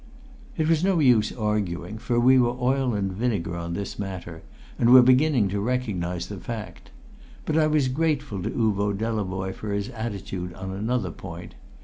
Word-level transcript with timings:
It 0.57 0.67
was 0.67 0.83
no 0.83 0.97
use 0.97 1.31
arguing, 1.31 1.99
for 1.99 2.19
we 2.19 2.39
were 2.39 2.57
oil 2.59 2.95
and 2.95 3.13
vinegar 3.13 3.55
on 3.55 3.75
this 3.75 3.99
matter, 3.99 4.41
and 4.79 4.89
were 4.91 5.03
beginning 5.03 5.47
to 5.49 5.59
recognise 5.59 6.25
the 6.25 6.37
fact. 6.39 6.89
But 7.45 7.55
I 7.55 7.67
was 7.67 7.87
grateful 7.87 8.41
to 8.41 8.49
Uvo 8.49 8.93
Delavoye 8.97 9.53
for 9.53 9.71
his 9.71 9.89
attitude 9.89 10.55
on 10.55 10.71
another 10.71 11.11
point. 11.11 11.53